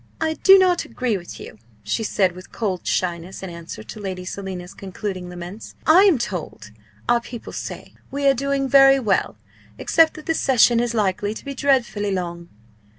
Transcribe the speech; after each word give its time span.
"I 0.19 0.33
do 0.41 0.57
not 0.57 0.83
agree 0.83 1.15
with 1.15 1.39
you," 1.39 1.59
she 1.83 2.01
said 2.03 2.31
with 2.31 2.51
cold 2.51 2.87
shyness 2.87 3.43
in 3.43 3.51
answer 3.51 3.83
to 3.83 3.99
Lady 3.99 4.25
Selina's 4.25 4.73
concluding 4.73 5.29
laments 5.29 5.75
"I 5.85 6.05
am 6.05 6.17
told 6.17 6.71
our 7.07 7.21
people 7.21 7.53
say 7.53 7.93
we 8.09 8.25
are 8.25 8.33
doing 8.33 8.67
very 8.67 8.99
well 8.99 9.37
except 9.77 10.15
that 10.15 10.25
the 10.25 10.33
session 10.33 10.79
is 10.79 10.95
likely 10.95 11.35
to 11.35 11.45
be 11.45 11.53
dreadfully 11.53 12.09
long." 12.09 12.49